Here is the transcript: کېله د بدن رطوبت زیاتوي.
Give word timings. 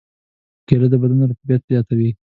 کېله 0.67 0.87
د 0.91 0.93
بدن 1.01 1.19
رطوبت 1.29 1.61
زیاتوي. 1.69 2.09